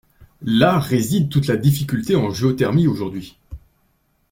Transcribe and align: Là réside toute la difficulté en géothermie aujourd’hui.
Là 0.41 0.79
réside 0.79 1.29
toute 1.29 1.45
la 1.45 1.57
difficulté 1.57 2.15
en 2.15 2.31
géothermie 2.31 2.87
aujourd’hui. 2.87 3.37